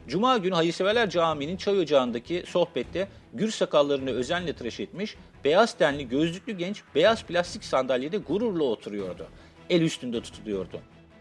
Cuma 0.08 0.38
günü 0.38 0.54
Hayırseverler 0.54 1.10
Camii'nin 1.10 1.56
çay 1.56 1.78
ocağındaki 1.78 2.44
sohbette 2.46 3.08
gür 3.34 3.50
sakallarını 3.50 4.10
özenle 4.10 4.52
tıraş 4.52 4.80
etmiş, 4.80 5.16
beyaz 5.44 5.78
tenli 5.78 6.08
gözlüklü 6.08 6.52
genç 6.52 6.82
beyaz 6.94 7.24
plastik 7.24 7.64
sandalyede 7.64 8.18
gururla 8.18 8.64
oturuyordu. 8.64 9.26
El 9.70 9.82
üstünde 9.82 10.20
tutuluyordu. 10.20 10.80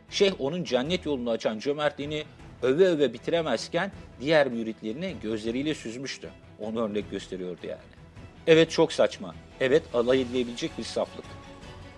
Şeyh 0.10 0.34
onun 0.40 0.64
cennet 0.64 1.06
yolunu 1.06 1.30
açan 1.30 1.60
cömertliğini 1.60 2.24
öve 2.62 2.86
öve 2.86 3.14
bitiremezken 3.14 3.92
diğer 4.22 4.48
müritlerini 4.48 5.16
gözleriyle 5.24 5.76
süzmüştü. 5.76 6.30
Onu 6.60 6.82
örnek 6.82 7.12
gösteriyordu 7.12 7.68
yani. 7.68 7.82
Evet 8.48 8.72
çok 8.72 8.94
saçma. 8.94 9.36
Evet 9.60 9.84
alay 9.94 10.22
edilebilecek 10.22 10.72
bir 10.78 10.84
saflık. 10.84 11.37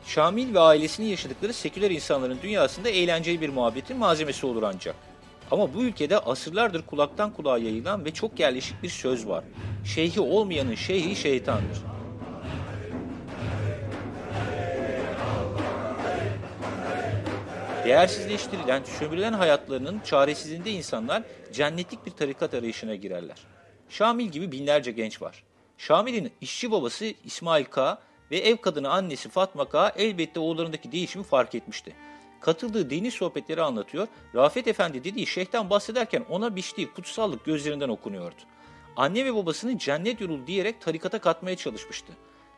Şamil 0.09 0.53
ve 0.53 0.59
ailesinin 0.59 1.07
yaşadıkları 1.07 1.53
seküler 1.53 1.91
insanların 1.91 2.39
dünyasında 2.43 2.89
eğlenceli 2.89 3.41
bir 3.41 3.49
muhabbetin 3.49 3.97
malzemesi 3.97 4.45
olur 4.45 4.63
ancak. 4.63 4.95
Ama 5.51 5.73
bu 5.73 5.83
ülkede 5.83 6.19
asırlardır 6.19 6.85
kulaktan 6.85 7.33
kulağa 7.33 7.57
yayılan 7.57 8.05
ve 8.05 8.13
çok 8.13 8.39
yerleşik 8.39 8.83
bir 8.83 8.89
söz 8.89 9.27
var. 9.27 9.43
Şeyhi 9.85 10.19
olmayanın 10.19 10.75
şeyhi 10.75 11.15
şeytandır. 11.15 11.77
Değersizleştirilen, 17.85 18.83
sömürülen 18.99 19.33
hayatlarının 19.33 19.99
çaresizliğinde 19.99 20.71
insanlar 20.71 21.23
cennetlik 21.53 22.05
bir 22.05 22.11
tarikat 22.11 22.53
arayışına 22.53 22.95
girerler. 22.95 23.37
Şamil 23.89 24.25
gibi 24.25 24.51
binlerce 24.51 24.91
genç 24.91 25.21
var. 25.21 25.43
Şamil'in 25.77 26.31
işçi 26.41 26.71
babası 26.71 27.13
İsmail 27.25 27.65
K 27.65 27.97
ve 28.31 28.37
ev 28.37 28.57
kadını 28.57 28.89
annesi 28.89 29.29
Fatma 29.29 29.65
K 29.65 29.93
elbette 29.95 30.39
oğullarındaki 30.39 30.91
değişimi 30.91 31.23
fark 31.23 31.55
etmişti. 31.55 31.95
Katıldığı 32.39 32.89
dini 32.89 33.11
sohbetleri 33.11 33.61
anlatıyor, 33.61 34.07
Rafet 34.35 34.67
Efendi 34.67 35.03
dediği 35.03 35.27
şeyhten 35.27 35.69
bahsederken 35.69 36.25
ona 36.29 36.55
biçtiği 36.55 36.93
kutsallık 36.93 37.45
gözlerinden 37.45 37.89
okunuyordu. 37.89 38.41
Anne 38.95 39.25
ve 39.25 39.35
babasını 39.35 39.77
cennet 39.77 40.21
yolu 40.21 40.47
diyerek 40.47 40.81
tarikata 40.81 41.19
katmaya 41.19 41.55
çalışmıştı. 41.55 42.13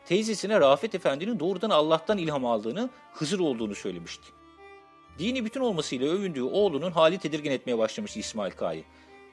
Teyzesine 0.05 0.59
Rafet 0.59 0.95
Efendi'nin 0.95 1.39
doğrudan 1.39 1.69
Allah'tan 1.69 2.17
ilham 2.17 2.45
aldığını, 2.45 2.89
Hızır 3.13 3.39
olduğunu 3.39 3.75
söylemişti. 3.75 4.27
Dini 5.19 5.45
bütün 5.45 5.61
olmasıyla 5.61 6.09
övündüğü 6.09 6.43
oğlunun 6.43 6.91
hali 6.91 7.17
tedirgin 7.17 7.51
etmeye 7.51 7.77
başlamıştı 7.77 8.19
İsmail 8.19 8.51
K'yı. 8.51 8.83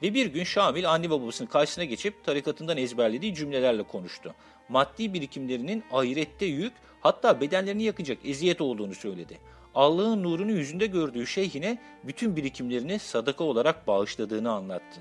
Ve 0.02 0.14
bir 0.14 0.26
gün 0.26 0.45
Şamil 0.45 0.90
anne 0.90 1.11
babasının 1.11 1.49
karşısına 1.49 1.85
geçip 1.85 2.25
tarikatından 2.25 2.76
ezberlediği 2.76 3.35
cümlelerle 3.35 3.83
konuştu. 3.83 4.35
Maddi 4.68 5.14
birikimlerinin 5.14 5.84
ahirette 5.92 6.46
yük 6.46 6.72
hatta 7.00 7.40
bedenlerini 7.40 7.82
yakacak 7.82 8.18
eziyet 8.25 8.60
olduğunu 8.60 8.94
söyledi. 8.94 9.38
Allah'ın 9.75 10.22
nurunu 10.22 10.50
yüzünde 10.50 10.87
gördüğü 10.87 11.26
şeyhine 11.26 11.78
bütün 12.04 12.37
birikimlerini 12.37 12.98
sadaka 12.98 13.44
olarak 13.44 13.87
bağışladığını 13.87 14.52
anlattı. 14.52 15.00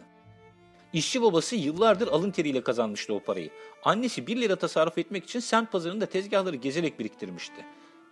İşçi 0.93 1.21
babası 1.21 1.55
yıllardır 1.55 2.07
alın 2.07 2.31
teriyle 2.31 2.63
kazanmıştı 2.63 3.13
o 3.13 3.19
parayı. 3.19 3.49
Annesi 3.83 4.27
1 4.27 4.41
lira 4.41 4.55
tasarruf 4.55 4.97
etmek 4.97 5.23
için 5.23 5.39
semt 5.39 5.71
pazarında 5.71 6.05
tezgahları 6.05 6.55
gezerek 6.55 6.99
biriktirmişti. 6.99 7.65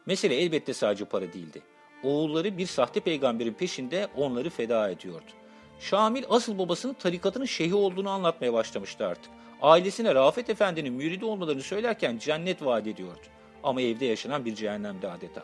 Mesele 0.05 0.35
elbette 0.35 0.73
sadece 0.73 1.05
para 1.05 1.33
değildi. 1.33 1.61
Oğulları 2.03 2.57
bir 2.57 2.65
sahte 2.65 2.99
peygamberin 2.99 3.53
peşinde 3.53 4.07
onları 4.15 4.49
feda 4.49 4.89
ediyordu. 4.89 5.31
Şamil 5.79 6.23
asıl 6.29 6.57
babasının 6.57 6.93
tarikatının 6.93 7.45
şeyhi 7.45 7.75
olduğunu 7.75 8.09
anlatmaya 8.09 8.53
başlamıştı 8.53 9.07
artık. 9.07 9.31
Ailesine 9.61 10.15
Rafet 10.15 10.49
Efendi'nin 10.49 10.93
müridi 10.93 11.25
olmalarını 11.25 11.61
söylerken 11.61 12.17
cennet 12.17 12.65
vaat 12.65 12.87
ediyordu. 12.87 13.19
Ama 13.63 13.81
evde 13.81 14.05
yaşanan 14.05 14.45
bir 14.45 14.55
cehennemdi 14.55 15.07
adeta. 15.07 15.43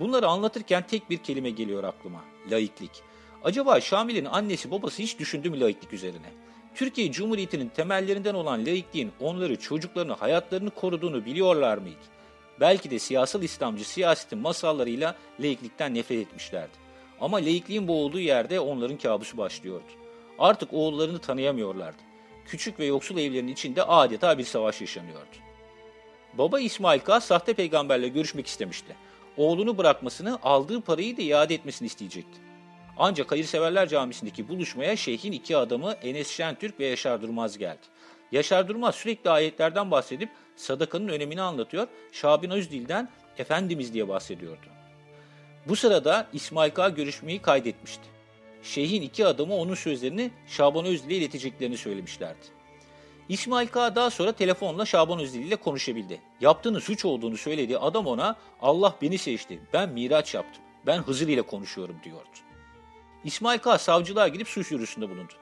Bunları 0.00 0.26
anlatırken 0.26 0.86
tek 0.86 1.10
bir 1.10 1.18
kelime 1.18 1.50
geliyor 1.50 1.84
aklıma. 1.84 2.24
Laiklik. 2.50 2.90
Acaba 3.44 3.80
Şamil'in 3.80 4.24
annesi 4.24 4.70
babası 4.70 5.02
hiç 5.02 5.18
düşündü 5.18 5.50
mü 5.50 5.60
laiklik 5.60 5.92
üzerine? 5.92 6.26
Türkiye 6.74 7.12
Cumhuriyeti'nin 7.12 7.68
temellerinden 7.68 8.34
olan 8.34 8.66
laikliğin 8.66 9.12
onları, 9.20 9.60
çocuklarını, 9.60 10.12
hayatlarını 10.12 10.70
koruduğunu 10.70 11.24
biliyorlar 11.24 11.78
mıydı? 11.78 12.04
Belki 12.60 12.90
de 12.90 12.98
siyasal 12.98 13.42
İslamcı 13.42 13.88
siyasetin 13.88 14.38
masallarıyla 14.38 15.14
laiklikten 15.40 15.94
nefret 15.94 16.18
etmişlerdi. 16.18 16.72
Ama 17.20 17.36
laikliğin 17.36 17.88
boğulduğu 17.88 18.20
yerde 18.20 18.60
onların 18.60 18.98
kabusu 18.98 19.36
başlıyordu. 19.36 19.84
Artık 20.38 20.72
oğullarını 20.72 21.18
tanıyamıyorlardı. 21.18 22.02
Küçük 22.46 22.78
ve 22.78 22.84
yoksul 22.84 23.18
evlerin 23.18 23.48
içinde 23.48 23.82
adeta 23.82 24.38
bir 24.38 24.44
savaş 24.44 24.80
yaşanıyordu. 24.80 25.36
Baba 26.38 26.60
İsmail 26.60 27.00
K. 27.00 27.20
sahte 27.20 27.54
peygamberle 27.54 28.08
görüşmek 28.08 28.46
istemişti. 28.46 28.96
Oğlunu 29.36 29.78
bırakmasını, 29.78 30.38
aldığı 30.42 30.80
parayı 30.80 31.16
da 31.16 31.22
iade 31.22 31.54
etmesini 31.54 31.86
isteyecekti. 31.86 32.40
Ancak 32.96 33.32
Hayırseverler 33.32 33.88
Camisi'ndeki 33.88 34.48
buluşmaya 34.48 34.96
şeyhin 34.96 35.32
iki 35.32 35.56
adamı 35.56 35.92
Enes 35.92 36.30
Şentürk 36.30 36.80
ve 36.80 36.86
Yaşar 36.86 37.22
Durmaz 37.22 37.58
geldi. 37.58 37.86
Yaşar 38.32 38.68
Durmaz 38.68 38.94
sürekli 38.94 39.30
ayetlerden 39.30 39.90
bahsedip 39.90 40.28
sadakanın 40.56 41.08
önemini 41.08 41.42
anlatıyor, 41.42 41.88
Şabin 42.12 42.50
Özdil'den 42.50 43.08
Efendimiz 43.38 43.94
diye 43.94 44.08
bahsediyordu. 44.08 44.66
Bu 45.68 45.76
sırada 45.76 46.26
İsmail 46.32 46.70
K. 46.70 46.88
görüşmeyi 46.88 47.42
kaydetmişti. 47.42 48.13
Şeyhin 48.64 49.02
iki 49.02 49.26
adamı 49.26 49.54
onun 49.56 49.74
sözlerini 49.74 50.30
Şaban 50.46 50.84
Özdil'e 50.84 51.14
ileteceklerini 51.14 51.76
söylemişlerdi. 51.76 52.46
İsmail 53.28 53.68
K. 53.68 53.96
daha 53.96 54.10
sonra 54.10 54.32
telefonla 54.32 54.86
Şaban 54.86 55.20
Özdil 55.20 55.40
ile 55.40 55.56
konuşabildi. 55.56 56.20
Yaptığını 56.40 56.80
suç 56.80 57.04
olduğunu 57.04 57.36
söylediği 57.36 57.78
adam 57.78 58.06
ona 58.06 58.36
Allah 58.60 58.94
beni 59.02 59.18
seçti, 59.18 59.60
ben 59.72 59.88
miraç 59.88 60.34
yaptım, 60.34 60.62
ben 60.86 60.98
Hızır 60.98 61.28
ile 61.28 61.42
konuşuyorum 61.42 61.96
diyordu. 62.04 62.28
İsmail 63.24 63.58
K. 63.58 63.78
savcılığa 63.78 64.28
gidip 64.28 64.48
suç 64.48 64.70
yürüsünde 64.70 65.10
bulundu. 65.10 65.32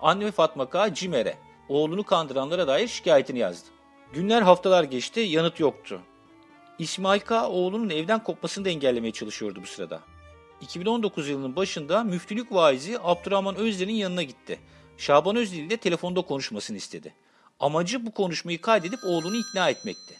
Anne 0.00 0.30
Fatma 0.30 0.70
K. 0.70 0.94
Cimer'e 0.94 1.36
oğlunu 1.68 2.02
kandıranlara 2.02 2.66
dair 2.66 2.88
şikayetini 2.88 3.38
yazdı. 3.38 3.68
Günler 4.12 4.42
haftalar 4.42 4.84
geçti, 4.84 5.20
yanıt 5.20 5.60
yoktu. 5.60 6.00
İsmail 6.78 7.20
K. 7.20 7.48
oğlunun 7.48 7.90
evden 7.90 8.22
kopmasını 8.22 8.64
da 8.64 8.68
engellemeye 8.68 9.12
çalışıyordu 9.12 9.60
bu 9.62 9.66
sırada. 9.66 10.00
2019 10.60 11.28
yılının 11.28 11.56
başında 11.56 12.04
müftülük 12.04 12.52
vaizi 12.52 12.98
Abdurrahman 13.02 13.56
Özden'in 13.56 13.94
yanına 13.94 14.22
gitti. 14.22 14.60
Şaban 14.98 15.36
Özdil 15.36 15.58
ile 15.58 15.76
telefonda 15.76 16.22
konuşmasını 16.22 16.76
istedi. 16.76 17.14
Amacı 17.60 18.06
bu 18.06 18.10
konuşmayı 18.10 18.60
kaydedip 18.60 19.00
oğlunu 19.04 19.36
ikna 19.36 19.70
etmekti. 19.70 20.14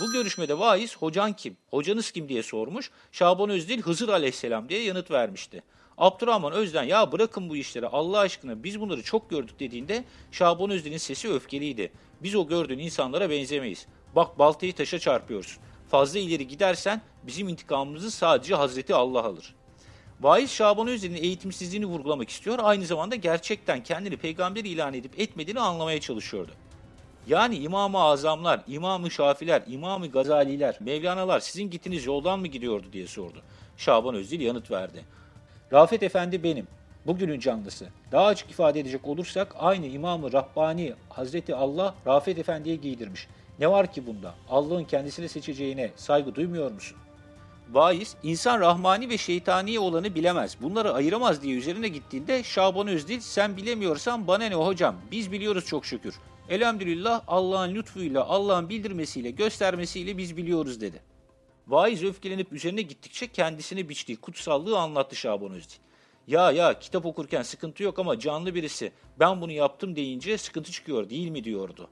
Bu 0.00 0.12
görüşmede 0.12 0.58
vaiz 0.58 0.96
hocan 0.96 1.32
kim, 1.32 1.56
hocanız 1.70 2.10
kim 2.10 2.28
diye 2.28 2.42
sormuş. 2.42 2.90
Şaban 3.12 3.50
Özdil 3.50 3.82
Hızır 3.82 4.08
aleyhisselam 4.08 4.68
diye 4.68 4.82
yanıt 4.82 5.10
vermişti. 5.10 5.62
Abdurrahman 5.98 6.52
Özden 6.52 6.84
ya 6.84 7.12
bırakın 7.12 7.48
bu 7.50 7.56
işleri 7.56 7.86
Allah 7.86 8.18
aşkına 8.18 8.64
biz 8.64 8.80
bunları 8.80 9.02
çok 9.02 9.30
gördük 9.30 9.60
dediğinde 9.60 10.04
Şaban 10.32 10.70
Özdil'in 10.70 10.98
sesi 10.98 11.32
öfkeliydi. 11.32 11.92
Biz 12.22 12.34
o 12.34 12.46
gördüğün 12.46 12.78
insanlara 12.78 13.30
benzemeyiz. 13.30 13.86
Bak 14.16 14.38
baltayı 14.38 14.74
taşa 14.74 14.98
çarpıyorsun. 14.98 15.62
Fazla 15.90 16.18
ileri 16.18 16.48
gidersen 16.48 17.00
bizim 17.22 17.48
intikamımızı 17.48 18.10
sadece 18.10 18.54
Hazreti 18.54 18.94
Allah 18.94 19.24
alır. 19.24 19.54
Vaiz 20.20 20.50
Şaban 20.50 20.88
Özdil'in 20.88 21.22
eğitimsizliğini 21.22 21.86
vurgulamak 21.86 22.28
istiyor. 22.28 22.58
Aynı 22.62 22.86
zamanda 22.86 23.14
gerçekten 23.14 23.82
kendini 23.82 24.16
peygamber 24.16 24.64
ilan 24.64 24.94
edip 24.94 25.20
etmediğini 25.20 25.60
anlamaya 25.60 26.00
çalışıyordu. 26.00 26.52
Yani 27.26 27.56
İmam-ı 27.56 27.98
Azamlar, 27.98 28.60
İmam-ı 28.68 29.10
Şafiler, 29.10 29.62
İmam-ı 29.66 30.06
Gazaliler, 30.06 30.76
Mevlana'lar 30.80 31.40
sizin 31.40 31.70
gittiğiniz 31.70 32.06
yoldan 32.06 32.40
mı 32.40 32.46
gidiyordu 32.46 32.86
diye 32.92 33.06
sordu. 33.06 33.42
Şaban 33.76 34.14
Özdil 34.14 34.40
yanıt 34.40 34.70
verdi. 34.70 35.04
Rafet 35.72 36.02
Efendi 36.02 36.42
benim, 36.42 36.68
bugünün 37.06 37.40
canlısı. 37.40 37.88
Daha 38.12 38.26
açık 38.26 38.50
ifade 38.50 38.80
edecek 38.80 39.06
olursak 39.08 39.56
aynı 39.58 39.86
İmam-ı 39.86 40.32
Rabbani 40.32 40.94
Hazreti 41.08 41.54
Allah 41.54 41.94
Rafet 42.06 42.38
Efendi'ye 42.38 42.76
giydirmiş. 42.76 43.28
Ne 43.60 43.70
var 43.70 43.92
ki 43.92 44.06
bunda? 44.06 44.34
Allah'ın 44.48 44.84
kendisini 44.84 45.28
seçeceğine 45.28 45.90
saygı 45.96 46.34
duymuyor 46.34 46.72
musun? 46.72 46.98
Vaiz, 47.72 48.16
insan 48.22 48.60
rahmani 48.60 49.08
ve 49.08 49.18
şeytani 49.18 49.78
olanı 49.78 50.14
bilemez. 50.14 50.56
Bunları 50.62 50.92
ayıramaz 50.92 51.42
diye 51.42 51.56
üzerine 51.56 51.88
gittiğinde 51.88 52.42
Şaban 52.42 52.88
Özdil 52.88 53.20
sen 53.20 53.56
bilemiyorsan 53.56 54.26
bana 54.26 54.44
ne 54.44 54.54
hocam 54.54 54.96
biz 55.10 55.32
biliyoruz 55.32 55.66
çok 55.66 55.86
şükür. 55.86 56.14
Elhamdülillah 56.48 57.22
Allah'ın 57.28 57.74
lütfuyla, 57.74 58.24
Allah'ın 58.24 58.68
bildirmesiyle, 58.68 59.30
göstermesiyle 59.30 60.18
biz 60.18 60.36
biliyoruz 60.36 60.80
dedi. 60.80 61.02
Vaiz 61.68 62.04
öfkelenip 62.04 62.52
üzerine 62.52 62.82
gittikçe 62.82 63.26
kendisini 63.26 63.88
biçtiği 63.88 64.16
kutsallığı 64.16 64.78
anlattı 64.78 65.16
Şaban 65.16 65.52
Özdil. 65.52 65.76
Ya 66.26 66.50
ya 66.52 66.78
kitap 66.78 67.06
okurken 67.06 67.42
sıkıntı 67.42 67.82
yok 67.82 67.98
ama 67.98 68.18
canlı 68.18 68.54
birisi 68.54 68.92
ben 69.18 69.40
bunu 69.40 69.52
yaptım 69.52 69.96
deyince 69.96 70.38
sıkıntı 70.38 70.72
çıkıyor 70.72 71.10
değil 71.10 71.28
mi 71.28 71.44
diyordu. 71.44 71.88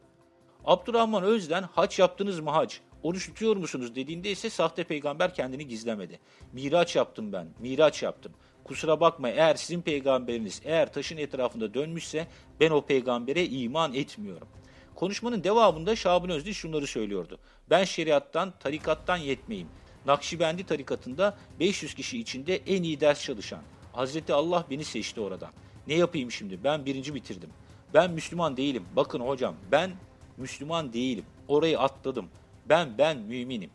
Abdurrahman 0.69 1.23
Özden 1.23 1.63
haç 1.63 1.99
yaptınız 1.99 2.41
mı 2.41 2.51
hac? 2.51 2.75
Oruç 3.03 3.27
tutuyor 3.27 3.57
musunuz 3.57 3.95
dediğinde 3.95 4.31
ise 4.31 4.51
sahte 4.51 4.85
peygamber 4.85 5.35
kendini 5.35 5.69
gizlemedi. 5.69 6.21
Miraç 6.53 6.97
yaptım 6.97 7.33
ben, 7.33 7.49
miraç 7.59 8.03
yaptım. 8.03 8.33
Kusura 8.65 9.01
bakma 9.01 9.29
eğer 9.29 9.55
sizin 9.55 9.83
peygamberiniz 9.83 10.63
eğer 10.65 10.93
taşın 10.93 11.17
etrafında 11.17 11.75
dönmüşse 11.75 12.27
ben 12.61 12.71
o 12.71 12.81
peygambere 12.81 13.47
iman 13.47 13.95
etmiyorum. 13.95 14.49
Konuşmanın 14.95 15.45
devamında 15.45 15.97
Şaban 15.97 16.31
Özdil 16.31 16.53
şunları 16.53 16.87
söylüyordu. 16.87 17.39
Ben 17.71 17.85
şeriattan, 17.85 18.53
tarikattan 18.61 19.17
yetmeyim. 19.17 19.69
Nakşibendi 20.07 20.67
tarikatında 20.67 21.37
500 21.61 21.95
kişi 21.95 22.19
içinde 22.19 22.57
en 22.57 22.83
iyi 22.83 23.01
ders 23.01 23.25
çalışan. 23.25 23.63
Hazreti 23.93 24.33
Allah 24.33 24.65
beni 24.71 24.85
seçti 24.85 25.21
oradan. 25.21 25.51
Ne 25.87 25.95
yapayım 25.95 26.31
şimdi? 26.31 26.65
Ben 26.65 26.87
birinci 26.87 27.15
bitirdim. 27.15 27.51
Ben 27.95 28.11
Müslüman 28.11 28.57
değilim. 28.57 28.85
Bakın 28.97 29.21
hocam 29.21 29.55
ben 29.73 29.91
Müslüman 30.39 30.93
değilim. 30.93 31.25
Orayı 31.49 31.79
atladım. 31.81 32.29
Ben 32.69 32.99
ben 32.99 33.19
müminim. 33.19 33.71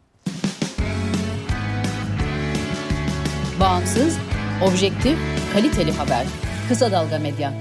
Bağımsız, 3.60 4.18
objektif, 4.64 5.18
kaliteli 5.54 5.92
haber. 5.92 6.28
Kısa 6.70 6.92
Dalga 6.92 7.20
Medya. 7.20 7.54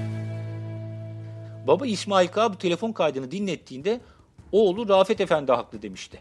Baba 1.66 1.86
İsmail 1.86 2.28
K. 2.28 2.52
bu 2.52 2.58
telefon 2.58 2.92
kaydını 2.92 3.30
dinlettiğinde 3.30 4.00
oğlu 4.52 4.88
Rafet 4.88 5.20
Efendi 5.20 5.52
haklı 5.52 5.82
demişti. 5.82 6.20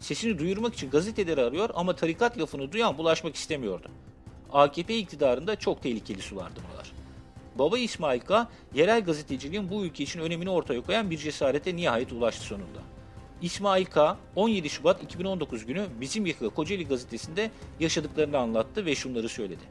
Sesini 0.00 0.38
duyurmak 0.38 0.74
için 0.74 0.90
gazeteleri 0.90 1.40
arıyor 1.40 1.70
ama 1.74 1.96
tarikat 1.96 2.38
lafını 2.38 2.72
duyan 2.72 2.98
bulaşmak 2.98 3.34
istemiyordu. 3.36 3.88
AKP 4.52 4.98
iktidarında 4.98 5.56
çok 5.56 5.82
tehlikeli 5.82 6.22
sulardı 6.22 6.60
buralar. 6.68 6.91
Baba 7.58 7.78
İsmail 7.78 8.20
K. 8.20 8.48
yerel 8.74 9.04
gazeteciliğin 9.04 9.70
bu 9.70 9.84
ülke 9.84 10.04
için 10.04 10.20
önemini 10.20 10.50
ortaya 10.50 10.80
koyan 10.80 11.10
bir 11.10 11.18
cesarete 11.18 11.76
nihayet 11.76 12.12
ulaştı 12.12 12.44
sonunda. 12.44 12.80
İsmail 13.42 13.84
K. 13.84 14.16
17 14.36 14.70
Şubat 14.70 15.02
2019 15.02 15.66
günü 15.66 15.86
Bizim 16.00 16.26
Yıkı 16.26 16.50
Kocaeli 16.50 16.88
gazetesinde 16.88 17.50
yaşadıklarını 17.80 18.38
anlattı 18.38 18.86
ve 18.86 18.94
şunları 18.94 19.28
söyledi. 19.28 19.62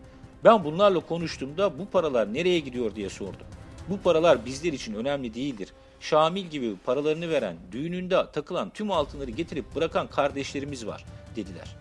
Ben 0.44 0.64
bunlarla 0.64 1.00
konuştuğumda 1.00 1.80
bu 1.80 1.86
paralar 1.86 2.34
nereye 2.34 2.60
gidiyor 2.60 2.96
diye 2.96 3.10
sordum. 3.10 3.48
Bu 3.90 3.98
paralar 3.98 4.46
bizler 4.46 4.74
için 4.74 4.94
önemli 4.94 5.34
değildir. 5.34 5.74
Şamil 6.00 6.46
gibi 6.46 6.76
paralarını 6.86 7.30
veren, 7.30 7.56
düğününde 7.72 8.26
takılan 8.34 8.70
tüm 8.70 8.92
altınları 8.92 9.32
getirip 9.32 9.76
bırakan 9.76 10.08
kardeşlerimiz 10.08 10.88
var 10.88 11.06
dediler. 11.36 11.76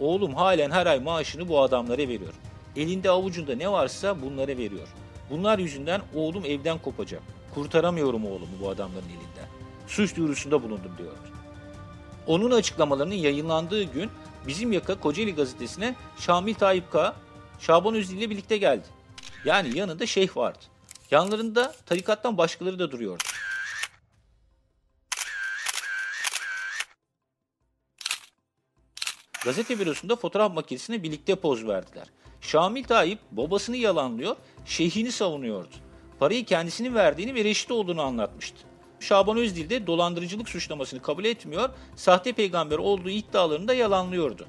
Oğlum 0.00 0.34
halen 0.34 0.70
her 0.70 0.86
ay 0.86 1.00
maaşını 1.00 1.48
bu 1.48 1.60
adamlara 1.60 1.98
veriyor. 1.98 2.34
Elinde 2.76 3.10
avucunda 3.10 3.54
ne 3.54 3.72
varsa 3.72 4.22
bunlara 4.22 4.58
veriyor. 4.58 4.88
Bunlar 5.32 5.58
yüzünden 5.58 6.02
oğlum 6.14 6.44
evden 6.44 6.78
kopacak. 6.78 7.22
Kurtaramıyorum 7.54 8.26
oğlumu 8.26 8.52
bu 8.60 8.68
adamların 8.68 9.08
elinden. 9.08 9.48
Suç 9.86 10.16
duyurusunda 10.16 10.62
bulundum 10.62 10.92
diyordu. 10.98 11.16
Onun 12.26 12.50
açıklamalarının 12.50 13.14
yayınlandığı 13.14 13.82
gün 13.82 14.10
bizim 14.46 14.72
yaka 14.72 15.00
Kocaeli 15.00 15.34
gazetesine 15.34 15.94
Şamil 16.18 16.54
Tayyip 16.54 16.92
K. 16.92 17.14
Şaban 17.60 17.94
Özil 17.94 18.18
ile 18.18 18.30
birlikte 18.30 18.56
geldi. 18.56 18.86
Yani 19.44 19.78
yanında 19.78 20.06
şeyh 20.06 20.36
vardı. 20.36 20.58
Yanlarında 21.10 21.74
tarikattan 21.86 22.38
başkaları 22.38 22.78
da 22.78 22.90
duruyordu. 22.90 23.22
Gazete 29.44 29.78
bürosunda 29.78 30.16
fotoğraf 30.16 30.54
makinesine 30.54 31.02
birlikte 31.02 31.36
poz 31.36 31.66
verdiler. 31.66 32.06
Şamil 32.40 32.84
Tayyip 32.84 33.18
babasını 33.30 33.76
yalanlıyor, 33.76 34.36
şeyhini 34.64 35.12
savunuyordu. 35.12 35.74
Parayı 36.18 36.44
kendisinin 36.44 36.94
verdiğini 36.94 37.34
ve 37.34 37.44
reşit 37.44 37.70
olduğunu 37.70 38.02
anlatmıştı. 38.02 38.58
Şaban 39.00 39.36
Özdil 39.36 39.70
de 39.70 39.86
dolandırıcılık 39.86 40.48
suçlamasını 40.48 41.02
kabul 41.02 41.24
etmiyor, 41.24 41.68
sahte 41.96 42.32
peygamber 42.32 42.78
olduğu 42.78 43.10
iddialarını 43.10 43.68
da 43.68 43.74
yalanlıyordu. 43.74 44.46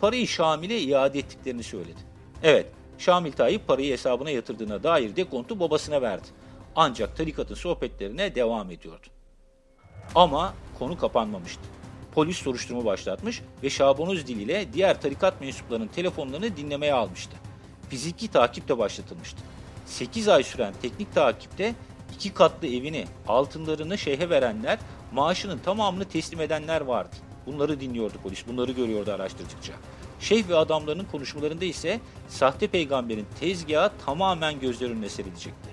Parayı 0.00 0.28
Şamil'e 0.28 0.80
iade 0.80 1.18
ettiklerini 1.18 1.62
söyledi. 1.62 2.00
Evet, 2.42 2.66
Şamil 2.98 3.32
Tayyip 3.32 3.66
parayı 3.66 3.92
hesabına 3.92 4.30
yatırdığına 4.30 4.82
dair 4.82 5.16
dekontu 5.16 5.60
babasına 5.60 6.02
verdi. 6.02 6.28
Ancak 6.76 7.16
tarikatın 7.16 7.54
sohbetlerine 7.54 8.34
devam 8.34 8.70
ediyordu. 8.70 9.06
Ama 10.14 10.54
konu 10.78 10.98
kapanmamıştı. 10.98 11.81
Polis 12.12 12.36
soruşturma 12.36 12.84
başlatmış 12.84 13.42
ve 13.62 13.70
Şaban 13.70 14.08
Özdil 14.08 14.36
ile 14.36 14.72
diğer 14.72 15.00
tarikat 15.00 15.40
mensuplarının 15.40 15.88
telefonlarını 15.88 16.56
dinlemeye 16.56 16.94
almıştı. 16.94 17.36
Fiziki 17.88 18.28
takip 18.28 18.68
de 18.68 18.78
başlatılmıştı. 18.78 19.38
8 19.86 20.28
ay 20.28 20.42
süren 20.42 20.74
teknik 20.82 21.14
takipte 21.14 21.74
iki 22.14 22.34
katlı 22.34 22.68
evini, 22.68 23.04
altınlarını 23.28 23.98
şeyhe 23.98 24.30
verenler, 24.30 24.78
maaşının 25.12 25.58
tamamını 25.58 26.04
teslim 26.04 26.40
edenler 26.40 26.80
vardı. 26.80 27.16
Bunları 27.46 27.80
dinliyordu 27.80 28.14
polis, 28.22 28.46
bunları 28.48 28.72
görüyordu 28.72 29.12
araştırdıkça. 29.12 29.72
Şeyh 30.20 30.48
ve 30.48 30.56
adamlarının 30.56 31.04
konuşmalarında 31.12 31.64
ise 31.64 32.00
sahte 32.28 32.66
peygamberin 32.66 33.26
tezgahı 33.40 33.92
tamamen 34.06 34.60
gözler 34.60 34.90
önüne 34.90 35.08
serilecekti. 35.08 35.70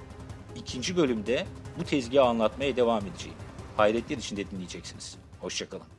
İkinci 0.55 0.97
bölümde 0.97 1.45
bu 1.79 1.83
tezgahı 1.83 2.25
anlatmaya 2.25 2.75
devam 2.75 3.05
edeceğim. 3.05 3.37
Hayretler 3.77 4.17
içinde 4.17 4.51
dinleyeceksiniz. 4.51 5.17
Hoşçakalın. 5.41 5.98